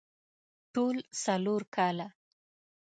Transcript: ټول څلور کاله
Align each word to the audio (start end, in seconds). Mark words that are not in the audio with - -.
ټول 0.73 0.95
څلور 1.23 1.61
کاله 1.75 2.07